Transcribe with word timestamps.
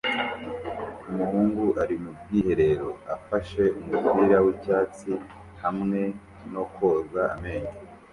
Umuhungu 1.09 1.63
ari 1.83 1.95
mu 2.03 2.11
bwiherero 2.19 2.89
afashe 3.15 3.63
umupira 3.79 4.37
w'icyatsi 4.45 5.11
hamwe 5.63 6.01
no 6.53 6.63
koza 6.73 7.21
amenyo 7.35 7.73